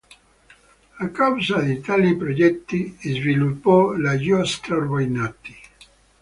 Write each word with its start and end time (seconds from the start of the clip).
A 0.99 1.09
causa 1.09 1.61
di 1.61 1.79
tali 1.79 2.17
progetti 2.17 2.97
sviluppò 3.03 3.91
la 3.95 4.17
"giostra 4.17 4.77
Urbinati". 4.77 5.55